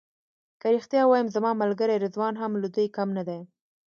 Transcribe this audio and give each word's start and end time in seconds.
که 0.61 0.67
رښتیا 0.75 1.01
ووایم 1.05 1.27
زما 1.35 1.51
ملګری 1.61 1.95
رضوان 2.05 2.33
هم 2.41 2.51
له 2.61 2.67
دوی 2.75 2.87
کم 2.95 3.09
نه 3.17 3.23
دی. 3.27 3.39